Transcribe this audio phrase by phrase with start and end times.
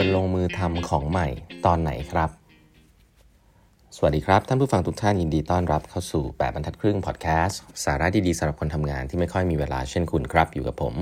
[0.00, 1.28] ควรลงมือทำของใหม่
[1.66, 2.30] ตอนไหนครับ
[3.96, 10.94] สวัสดีครับ ท่านผู้ฟังทุกท่านยินดีต้อนรับเข้าสู่ 8บรรทัดครึ่งพอดแคสต์สาระดีๆสำหรับคนทำงานที่ไม่ค่อยมีเวลาเช่นคุณครับ อยู่กับผม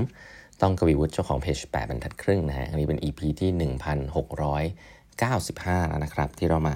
[0.63, 6.75] ต้องกวีวุฒิเจ้าของเพจ8บรรทัดครึ่งนะฮะอันนี้เป็น EP ที่ 1695 แล้วนะครับ ที่เรามา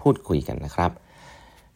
[0.00, 0.90] พูดคุยกันนะครับ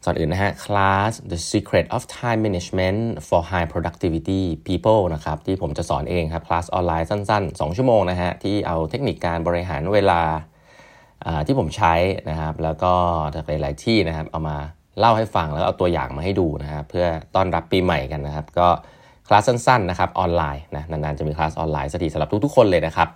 [0.05, 7.77] ก่อนอื่นนะฮะ class the secret of time management for high productivity people นะครับที่ผมจะสอนเองครับ คลาสออนไลน์สั้น ๆ 2
[7.77, 10.21] ชั่วโมงนะฮะที่เอาเทคนิคการบริหารเวลา
[11.47, 11.93] ที่ผมใช้
[12.29, 12.93] นะครับ แล้วก็
[13.35, 14.57] จากหลาย ๆ ที่นะครับ เอามา
[14.99, 18.67] เล่าให้ฟังแล้วเอาตัวอย่างมาให้ดูนะครับเพื่อต้อนรับปีใหม่กันนะครับ ก็
[19.27, 23.09] คลาสสั้น ๆ นะครับออนไลน์นะนาน ๆ จะมีคลาสออนไลน์สักทีสำหรับทุก ๆ คนเลยนะครับ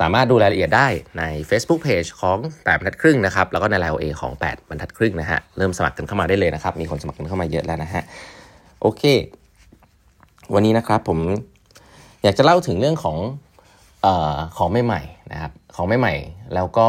[0.00, 0.88] สามารถดูรายละเอียดได้
[1.18, 8.02] ใน Facebook Page ของ8บรรทัดครึ่งนะครับ แล้วก็ในไลน์โอเอของ 8 บรรทัดครึ่งนะฮะ เริ่มสมัครกันเข้ามาได้เลยนะครับ มีคนสมัครกันเข้ามาเยอะแล้วนะฮะ
[8.80, 9.02] โอเค
[10.54, 11.18] วันนี้นะครับผม
[12.22, 13.16] อยากจะเล่าถึงเรื่องของ
[14.04, 14.06] อ
[14.56, 16.88] ของใหม่ๆนะครับ ของใหม่ๆ แล้วก็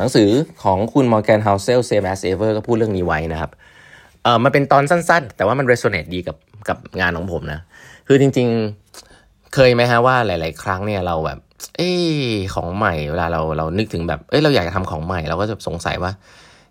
[0.00, 0.30] หนังสือ
[0.64, 3.50] ของคุณ Morgan Housel Same as Ever ก็พูดเรื่องนี้ไว้นะครับ
[4.22, 6.36] เออมันเป็นตอนสั้น ๆ แต่ว่ามัน resonate ดีกับ
[6.68, 7.60] กับงานของผมนะ
[8.08, 8.48] คือจริง
[9.00, 11.38] ๆ เคยไหมฮะว่าหลาย ๆ ครั้งเนี่ยเราแบบ
[11.76, 11.90] เอ้
[12.54, 16.12] ของใหม่เวลาเราเรานึกถึงแบบ เอ้ยเราอยากจะทำของใหม่เราก็จะสงสัยว่า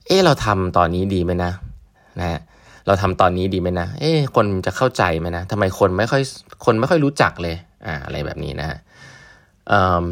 [0.07, 1.51] เอ้เราทำตอนนี้ดีไหมนะ
[2.19, 2.39] นะฮะ
[2.87, 6.21] เราทำตอนนี้ดีไหมนะ เอ้คนจะเข้าใจไหมนะทำไมคนไม่ค่อย
[6.65, 8.77] คนไม่ค่อยรู้จักเลย อ่า อะไรแบบนี้นะฮะ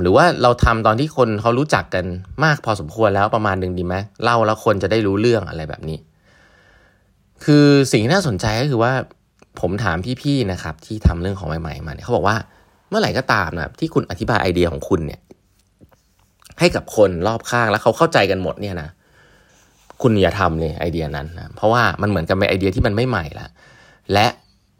[0.01, 2.05] หรือว่าเราทำตอนที่คนเขารู้จักกัน
[2.43, 5.97] มากพอสมควรแล้วประมาณหนึ่งดีไหมเล่าแล้วคนจะได้รู้เรื่องอะไรแบบนี้
[7.43, 8.93] คือสิ่งที่น่าสนใจก็คือว่า
[9.61, 12.35] ผมถามพี่ๆนะครับ ที่ทำเรื่องของใหม่ๆมาเนี่ยเขาบอกว่า
[12.89, 15.19] เมื่อไหร่ก็ตามนะที่คุณอธิบายไอเดียของคุณเนี่ย
[16.59, 18.89] ให้กับคนรอบข้างแล้วเขาเข้าใจกันหมดเนี่ยนะ
[20.01, 23.47] คุณอย่าทำเลยไอเดียนั้นนะเพราะว่ามันเหมือนกับเป็นไอเดียที่มันไม่ใหม่ละ
[24.13, 24.27] และ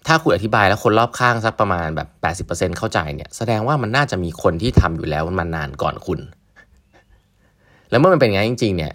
[0.07, 6.19] ถ้าคุณอธิบายแล้วคนรอบข้างสักประมาณแบบ 80%เข้าใจเนี่ย แสดงว่ามันน่าจะมีคนที่ทำอยู่แล้วมันนานก่อนคุณ
[7.89, 8.93] แล้วเมื่อมันเป็นอย่างนี้จริง ๆ เนี่ย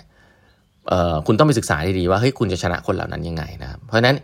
[1.26, 4.16] คุณต้องไปศึกษาดีๆว่าเฮ้ยคุณจะชนะคนเหล่านั้นยังไงนะครับเพราะฉะนั้น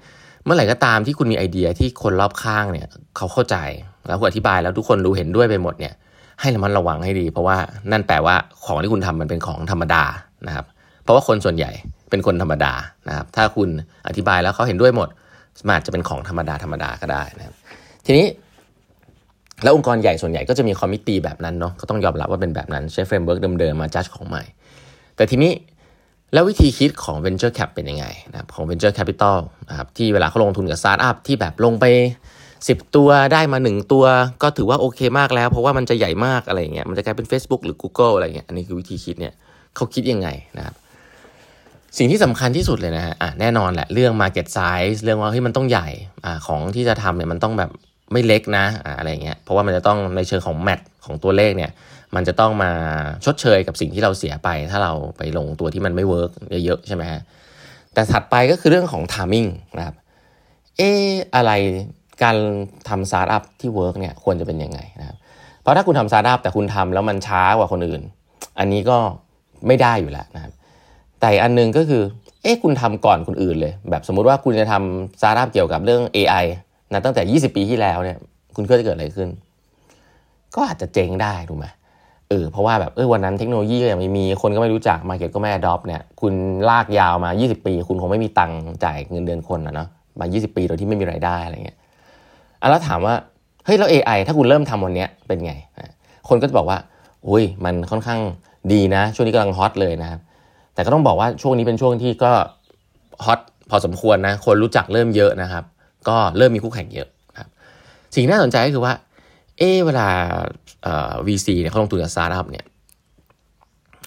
[0.45, 2.87] เมื่อไหร่ก็ตามที่คุณมีไอเดียที่คนรอบข้างเนี่ย
[3.17, 3.57] เขาเข้าใจ
[4.07, 5.95] แล้วคุณอธิบายแล้วทุกคนดูเห็นด้วยไปหมดเนี่ย
[6.41, 7.57] ให้ระมัดระวังให้ดี เพราะว่า
[7.93, 8.35] นั่นแปลว่า
[8.65, 10.05] ของที่คุณทำมันเป็นของธรรมดา
[10.47, 10.67] นะครับ
[11.03, 11.71] เพราะว่าคนส่วนใหญ่
[12.11, 12.73] เป็นคนธรรมดา
[13.09, 13.69] นะครับ ถ้าคุณ
[14.09, 15.09] อธิบายแล้วเขาเห็นด้วยหมด
[15.69, 17.55] อาจจะเป็นของธรรมดาธรรมดาก็ได้นะครับ
[18.07, 18.27] ทีนี้
[19.63, 24.43] แล้วองค์กรใหญ่ส่วนใหญ่ก็จะมี committee แบบนั้นเนาะก็ต้องยอมรับว่าเป็นแบบนั้นใช้ framework เดิมๆมาจัดของใหม่
[25.17, 25.53] แต่ทีนี้
[26.33, 29.37] แล้ววิธีคิดของ Venture Cap เป็นยังไงนะครับของ Venture Capital
[29.69, 31.85] นะครับที่เวลาเขาลงทุนกับสตาร์ทอัพที่แบบลงไป
[32.41, 34.05] 10 ตัวได้มา 1 ตัว
[34.43, 39.35] ก็ถือว่าโอเคมากแล้ว เพราะว่ามันจะใหญ่มากอะไรเงี้ยมันจะกลายเป็น Facebook หรือ Google อะไรเงี้ยอันนี้คือวิธีคิดเนี่ย
[39.77, 40.75] เขาคิดยังไงนะครับ
[41.99, 45.89] สิ่งที่สำคัญที่สุดเลยนะฮะแน่นอนแหละเรื่อง market size เรื่องว่าเฮ้ยมันต้องใหญ่
[46.25, 47.71] อของที่จะทำเนี่ยมันต้องแบบ
[48.13, 51.71] ไม่เล็กนะออะไรเงี้ยเพราะว่ามันจะต้องในเชิงของ math ของตัวเลขเนี่ย
[52.15, 52.73] มันจะต้องมา
[53.25, 56.31] ชดเชยกับสิ่งที่เราเสียไป ถ้าเราไปลงตัวที่มันไม่ work
[56.65, 57.21] เยอะๆใช่ไหมฮะ
[57.95, 59.47] แต่ถัดไปก็คือเรื่องของ timing
[59.79, 59.97] นะครับ
[60.79, 61.07] เออ
[61.37, 61.53] อะไร
[62.23, 62.37] การ
[62.89, 65.17] ทำสตาร์ทอัพที่ work เนี่ยควรจะเป็นยังไงนะครับ
[65.63, 68.03] เพราะถ้าคุณทำสตาร์ทอัพแต่คุณทำแล้วมันช้ากว่าคนอื่น
[68.59, 68.99] อันนี้ก็
[69.67, 70.53] ไม่ได้อยู่แล้วนะครับ
[71.21, 72.03] แต่อันนึงก็คือ
[72.43, 76.45] เอ๊ะคุณทำก่อนคนอื่นเลย แบบสมมุติว่าคุณจะทำสตาร์ทอัพเกี่ยวกับเรื่อง AI
[76.93, 78.19] นะตั้งแต่ 20 ปีที่แล้วเนี่ย
[78.57, 79.29] คุณก็จะเกิดอะไรขึ้น
[80.55, 81.67] ก็อาจจะเจ๊งได้ถูกไหม
[82.31, 86.35] เออเพราะว่าแบบเออวันนั้นเทคโนโลยีก็ยังไม่มีคนก็ไม่รู้จัก market ก็ไม่ adopt เนี่ยคุณ
[86.69, 89.89] ลากยาวมา 20 ปี คุณคงไม่มีตังค์จ่ายเงินเดือนคนนะเนาะ
[90.21, 91.79] มา 20 ปีโดยที่ไม่มีรายได้อะไรเงี้ย
[92.61, 93.15] อะแล้วถามว่า
[93.65, 95.53] เฮ้ยแล้ว AI ถ้าคุณเริ่มทำวันนี้เป็นไง
[96.29, 96.79] คนก็จะบอกว่า
[97.29, 98.21] อุ้ยมันค่อนข้าง
[98.73, 100.21] ดีนะ ช่วงนี้กำลัง hot เลยนะครับ
[100.75, 102.33] แต่ก็ต้องบอกว่าช่วงนี้เป็นช่วงที่ก็
[103.25, 103.41] hot
[103.71, 105.65] พอสมควรนะคนรู้จักเริ่มเยอะนะครับ
[106.09, 107.09] ก็เริ่มมีคู่แข่งเยอะ
[107.39, 107.49] ครับ
[108.15, 108.93] สิ่งน่าสนใจก็คือว่า
[109.61, 110.09] เออเวลา
[110.83, 112.65] เอ่อ VC เนี่ยเขาลงทุนกับสตาร์ทอัพเนี่ย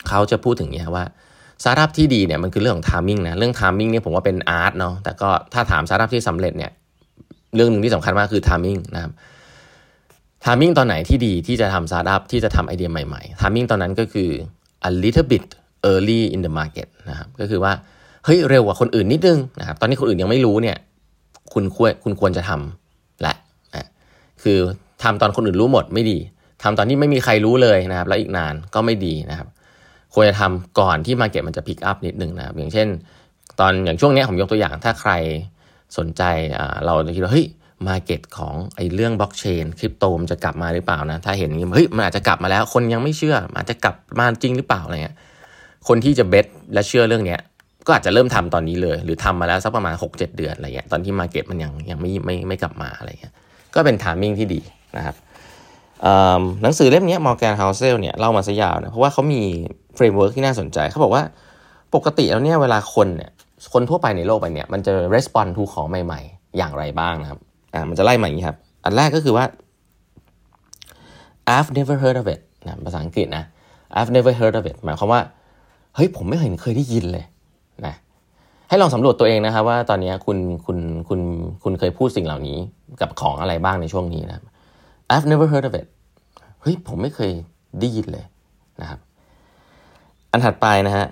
[0.08, 1.06] เขาจะพูดถึงเนี้ยว่า
[1.62, 6.72] สตาร์ทอัพที่ดีเนี่ยมันคือเรื่องของ timing นะเรื่อง timing เนี่ยผมว่าเป็น art เนาะแต่ก็ถ้าถามสตาร์ทอัพที่สำเร็จเนี่ย
[7.56, 9.12] เรื่องหนึ่งที่สำคัญมากคือ timing นะครับ
[10.44, 14.30] timing ตอนไหนที่ดีที่จะทำสตาร์ทอัพที่จะทำไอเดียใหม่ๆ timing ตอนนั้นก็คือ
[14.90, 15.46] a little bit
[15.92, 17.74] early in the market นะครับก็คือว่า
[18.26, 20.78] เฮ้ยเร็วกว่าคนอื่นนิดนึงนะครับตอนนี้คนอื่นยังไม่รู้เนี่ย
[21.54, 23.34] คุณควรคุณควรจะทำและ
[23.76, 23.88] นะ
[24.44, 24.60] คือ
[25.04, 26.18] ทำตอนคนอื่นรู้หมดไม่ดี
[26.64, 29.48] ทำตอนที่ไม่มีใครรู้เลยนะครับ แล้วอีกนานก็ไม่ดีนะครับ
[30.14, 32.88] ควรจะทำก่อนที่ market มันจะ pick up นิดนึงนะครับ อย่างเช่น
[33.60, 35.12] ตอนอย่างช่วงนี้ผมยกตัวอย่างถ้าใคร
[35.98, 36.24] สนใจ
[36.86, 37.46] เราจะคิดว่าเฮ้ย
[37.88, 45.16] market ของไอ้เรื่องบล็อกเชนคริปโตมันจะกลับมาหรือเปล่านะ ถ้าเห็นเฮ้ยมันอาจจะกลับมาแล้ว คนยังไม่เชื่ออาจจะกลับมาจริงหรือเปล่าอะไรเงี้ย
[45.88, 47.40] คนที่จะ bet และเชื่อเรื่องเนี้ย
[47.86, 53.34] ก็อาจจะเริ่มทำตอนนี้เลย หรือทำมาแล้วสักประมาณ 6-7 เดือนอะไรเงี้ยตอนที่ market มันยังยังไม่ไม่ไม่กลับมาอะไรเงี้ย
[53.76, 54.62] ก็เป็น timing ที่ดี
[54.98, 55.16] นะครับ
[56.62, 59.42] หนังสือเล่มนี้ Morgan Housel เนี่ยเล่ามาซะยาวนะเพราะว่าเขามี
[59.96, 61.24] framework ที่น่าสนใจเขาบอกว่า
[61.96, 63.32] ปกติแล้วเนี่ยเวลาคนเนี่ย
[63.74, 67.40] คนทั่วไปในโลกไปเนี่ยมันจะ respond to ของใหม่ ๆ อย่างไรบ้างนะครับ
[67.74, 69.46] อ่ามันจะไล่มาอย่างนี้ครับ อันแรกก็คือว่า
[71.56, 73.44] I've never heard of it นะภาษาอังกฤษนะ
[73.98, 75.22] I've never heard of it หมายความว่า
[75.96, 77.26] เฮ้ย ผมไม่เห็นเคยได้ยินเลย
[77.86, 77.96] นะ
[78.70, 80.78] ให้ลองสำรวจตัวเองนะครับว่าตอนนี้คุณคุณ
[81.10, 81.20] คุณ
[81.64, 82.58] คุณเคยพูดสิ่งเหล่านี้
[83.02, 84.44] กับของอะไรบ้างในช่วงนี้นะ
[85.14, 85.88] I've never heard of it
[86.62, 87.32] เฮ้ยผมไม่เคย
[87.80, 88.26] ได้ยินเลย
[88.82, 89.00] นะครับ
[90.32, 91.08] อันถัดไปนะฮะ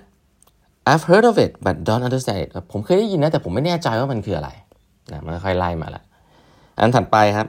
[0.92, 4.50] I've heard of it but don't understand it ผมเคยได้ยินนะแต่ผมไม่แน่ใจว่ามันคืออะไร
[5.12, 6.03] นะมันค่อยไล่มาละ
[6.80, 7.48] อันถัดไปครับ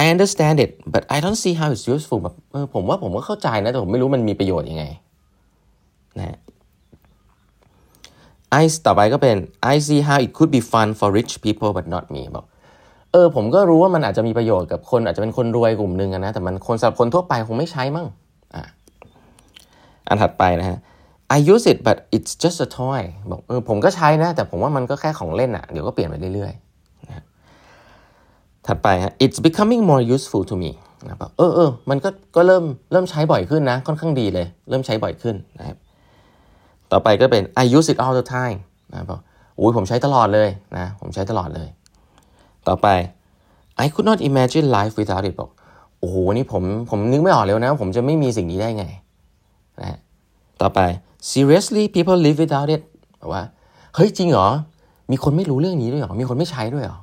[0.00, 4.84] I understand it but I don't see how it's useful แบบเออผมว่าผมก็เข้าใจนะ แต่ผมไม่รู้มันมีประโยชน์ยังไง
[6.18, 6.38] นะ
[8.62, 9.36] I ต่อไปก็เป็น
[9.72, 12.44] I see how it could be fun for rich people but not me บอก
[13.14, 18.06] เออผมก็รู้ว่ามันอาจจะมีประโยชน์กับคนอาจจะเป็นคนรวยกลุ่มหนึ่งนะแต่มันคนสำหรับคนทั่วไปคงไม่ใช้มั้ง
[18.54, 18.64] อะ
[20.08, 20.78] อันถัดไปนะฮะ
[21.36, 23.00] I use it but it's just a toy
[23.30, 27.24] บอกเออผมก็ใช้นะ แต่ผมว่ามันก็แค่ของเล่นอะ่ะ เดี๋ยวก็เปลี่ยนไปเรื่อยๆนะ
[28.66, 30.70] ถัดไปฮะ it's becoming more useful to me
[31.06, 35.76] นะบอกเออเออมันก็ก็เริ่มเริ่มใช้บ่อยขึ้นนะ ค่อนข้างดีเลย เริ่มใช้บ่อยขึ้นนะครับ
[36.92, 38.58] ต่อไปก็เป็น I use it all the time
[38.92, 39.20] นะบอก
[39.58, 41.70] อุ้ยผมใช้ตลอดเลยนะ ผมใช้ตลอดเลย
[42.68, 42.88] ต่อไป
[43.84, 45.50] I could not imagine life without it บอก
[45.98, 48.84] โอ้โห นี่ผม ผมนึกไม่ออกเลยนะ ผมจะไม่มีสิ่งนี้ได้ไง
[49.80, 49.98] นะ
[50.62, 50.80] ต่อไป
[51.32, 52.82] seriously people live without it
[53.20, 53.42] บอกว่า
[53.94, 54.48] เฮ้ย จริงเหรอ
[55.10, 56.98] มีคนไม่รู้เรื่องนี้ด้วยเหรอ มีคนไม่ใช้ด้วยเหรอ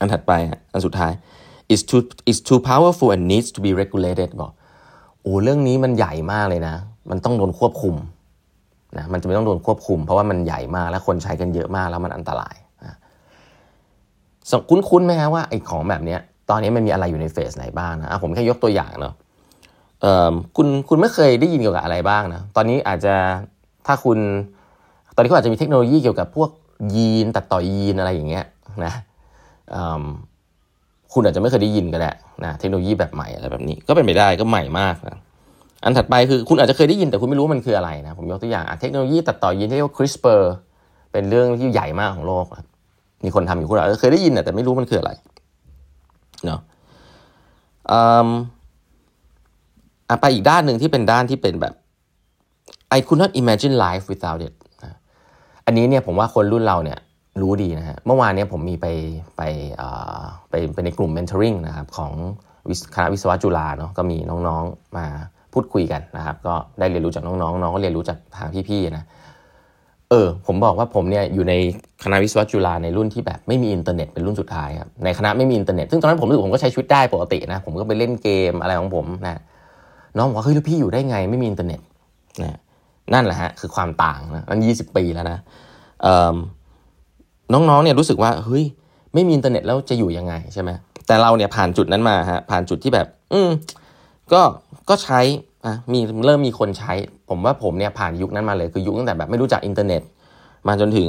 [0.00, 0.32] อันถัดไป
[0.72, 1.12] อันสุดท้าย
[1.74, 4.50] is too is too powerful and needs to be regulated บอก
[5.22, 6.74] โอ้ เรื่องนี้มันใหญ่มากเลยนะ
[7.10, 7.94] มันต้องโดนควบคุม
[8.96, 12.54] นะ มันจะไม่ต้องโดนควบคุม เพราะว่ามันใหญ่มากและคนใช้กันเยอะมากแล้วมันอันตราย
[14.68, 16.16] คุ้นๆไหมฮะว่าไอ้ของแบบนี้
[16.50, 19.14] ตอนนี้มันมีอะไรอยู่ในเฟสไหนบ้างนะผมแค่ยกตัวอย่างเนาะ
[20.56, 23.14] คุณคุณไม่เคยได้ยินเกี่ยวกับอะไรบ้างนะตอนนี้อาจจะ
[23.86, 24.18] ถ้าคุณ
[25.14, 26.50] ตอนนี้ก็อาจจะมีเทคโนโลยีเกี่ยวกับพวก
[26.94, 28.44] ยีนตัดต่อยีนอะไรอย่างเงี้ย
[28.84, 28.92] นะ
[31.12, 32.12] คุณอาจจะไม่เคยได้ยินก็ได้
[32.44, 35.18] นะเทคโนโลยีแบบใหม่อะไรแบบนี้ ก็เป็นไปได้ก็ใหม่มากนะ
[35.84, 40.42] อันถัดไปคือคุณอาจจะเคยได้ยินแต่คุณไม่รู้มันคืออะไรนะผมยกตัวอย่างเทคโนโลยีตัดต่อยีนที่เรียกว่า CRISPR
[41.12, 42.46] เป็นเรื่องที่ใหญ่มากของโลก
[43.24, 45.12] มีคนทำอยู่คุณอาเคยได้ยินแต่ไม่รู้มันคืออะไร
[46.46, 46.60] เนาะ
[47.90, 51.74] อะไปอีกด้านหนึ่งที่เป็นด้านที่เป็นแบบ
[52.96, 54.54] I could not imagine life without it
[55.66, 56.98] อันนี้เนี่ยผมว่าคนรุ่นเราเนี่ย
[57.42, 58.86] รู้ดีนะฮะ เมื่อวานเนี้ผมมีไป
[59.36, 59.42] ไป
[60.50, 62.12] ไปไปในกลุ่ม mentoring นะครับของ
[62.94, 65.06] คณะวิศวะจุฬาเนาะก็มีน้องๆมา
[65.52, 69.04] พูดคุยกันนะครับ ก็ได้เรียนรู้จากน้องๆ น้องก็เรียนรู้จากทางพี่ๆนะ
[70.14, 71.54] ออผมบอกว่าผมเนี่ยอยู่ใน
[72.04, 79.40] คณะวิศวะจุฬาในรุ่นที่แบบไม่มีอินเทอร์เน็ตเป็นรุ่นสุดท้ายครับในคณะไม่มีอินเทอร์เน็ตซึ่งตอนนั้นผมรู้สึกผมก็ใช้ชีวิตได้ปกตินะผมก็ไปเล่นเกมอะไรของผมนะ
[80.16, 81.80] น้องบอกว่าเฮ้ยแล้วพี่อยู่ได้ไงไม่มีอินเทอร์เน็ต
[82.42, 82.58] นะ
[83.14, 85.38] นั่นแหละฮะคือความต่างนะมันยี่สิบปีแล้วนะ
[87.52, 88.64] น้องๆเนี่ยรู้สึกว่าเฮ้ย
[89.14, 90.70] ไม่มีอินเทอร์เน็ตแล้วจะอยู่ยังไงใช่ไหม
[91.06, 93.50] แต่เราเนี่ยผ่านจุดนั้นมาฮะผ่านจุดที่แบบ อืม
[94.32, 94.42] ก็
[94.88, 95.20] ก็ใช้
[95.64, 96.92] อะมีเริ่มมีคนใช้
[97.28, 100.02] ผมว่าผมเนี่ยผ่านยุคนั้นมาเลยคือยุคตั้งแต่แบบไม่รู้จักอินเทอร์เน็ต
[100.68, 101.08] มาจนถึง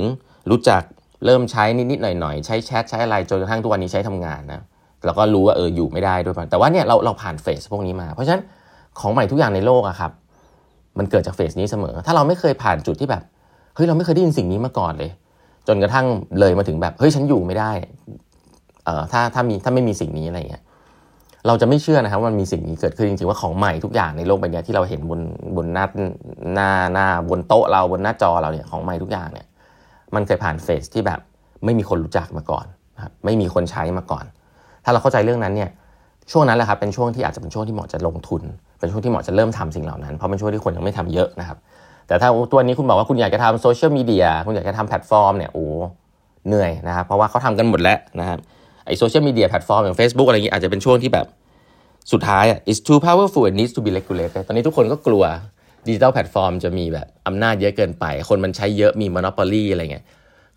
[0.52, 0.82] รู้จัก
[1.26, 4.62] เริ่มใช้นิดๆหน่อยๆ ใช้แชทใช้อะไรจนกระทั่งทุกวันนี้ใช้ทำงานนะ
[5.06, 8.42] แล้วก็รู้ว่าเอออยู่ไม่ได้ด้วยแต่ว่าเนี่ยเราเราผ่าน phase พวกนี้มา เพราะฉะนั้น
[9.00, 10.12] ของใหม่ทุกอย่างในโลกอะครับ
[10.98, 13.24] มันเกิดจาก phase นี้เสมอ ถ้าเราไม่เคยผ่านจุดที่แบบ
[13.76, 15.12] เฮ้ยเราไม่เคยได้ยินสิ่งนี้มาก่อนเลย
[15.68, 16.06] จนกระทั่ง
[16.40, 17.72] เลยมาถึงแบบเฮ้ยฉันอยู่ไม่ได้
[18.86, 20.64] เอ่อถ้าถ้ามีถ้าไม่มีสิ่งนี้อะไรเงี้ย
[21.48, 25.20] เราจะไม่เชื่อนะครับว่ามันมีสิ่งนี้เกิดขึ้นจริงๆว่าของใหม่ทุกอย่างในโลกใบนี้ที่เราเห็นบน
[25.56, 25.86] บนหน้า
[26.54, 29.48] หน้าหน้าบนโต๊ะเราบนหน้าจอเราเนี่ยของใหม่ทุกอย่างเนี่ย
[30.16, 31.20] มันเคยผ่านเฟสที่แบบ
[31.66, 34.26] ไม่มีคนรู้จักมาก่อนนะครับไม่มีคนใช้มาก่อน
[34.84, 35.70] ถ้าเราเข้าใจเรื่องนั้นเนี่ย
[36.32, 38.42] ช่วงนั้นแหละครับเป็นช่วงที่อาจจะเป็นช่วงที่เหมาะจะลงทุน
[38.80, 41.58] เป็นช่วงที่เหมาะจะเริ่มทำสิ่งเหล่านั้นเพราะเป็นช่วงที่คนยังไม่ทำเยอะนะครับ
[42.08, 45.66] แต่ถ้าตัวนี้คุณบอกว่าคุณอยากจะทำโซเชียลมีเดียคุณอยากจะทำแพลตฟอร์มเนี่ยโอ้
[46.48, 48.40] เหนื่อยนะครับเพราะว่าเขาทำกันหมดแล้วนะครับ
[48.86, 51.26] ไอโซเชียลมีเดียแพลตฟอร์มอย่าง Facebook อะไรอย่างนี้อาจจะเป็นช่วงที่แบบ
[52.12, 55.24] สุดท้ายอะ is too powerful and needs to be regulated ตอนนี้ทุกคนก็กลัว
[55.88, 60.06] ดิจิทัลแพลตฟอร์มจะมีแบบอำนาจเยอะเกินไป คนมันใช้เยอะมี monopoly อะไรเงี้ย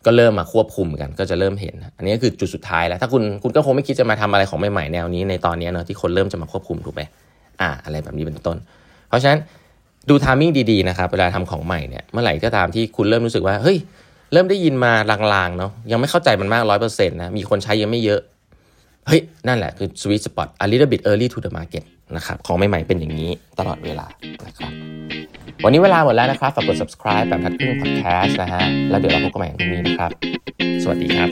[0.06, 7.02] ก็เริ่มมาควบคุมกันก็จะเริ่มเห็น อันนี้ก็คือจุดสุดท้ายแล้ว ถ้าคุณคุณก็คงไม่คิดจะมาทำอะไรของใหม่ๆแนวนี้ในตอนนี้เนอะที่คนเริ่มจะมาควบคุมถูกไหม
[7.60, 8.56] อ่า อะไรแบบนี้เป็นต้น
[9.08, 9.38] เพราะฉะนั้น
[10.08, 13.78] ดูทามมิ่งดีๆนะครับเวลาทำของใหม่เนี่ยเมื่อไหร่ก็ตามที่คุณเริ่มรู้สึกว่าเฮ้ย
[14.32, 18.20] เริ่มได้ยินมาลางๆเนาะยังไม่เข้าใจมันมากร้อยเปอร์เซ็นต์นะมีคนใช้ยังไม่เยอะ
[19.06, 21.84] เฮ้ย นั่นแหละคือ sweet spot a little bit early to the market
[22.16, 24.06] นะครับของใหม่ๆเป็นอย่างนี้ตลอดเวลา
[24.46, 24.72] นะครับ
[25.64, 30.10] วันนี้เวลาหมดแล้วนะครับฝากกด subscribe แบบทัดครึ่ง podcast นะฮะแล้วเดี๋ยวเราพบกันใหม่ตรงนี้นะครับ
[30.82, 31.28] สวัสดีครับ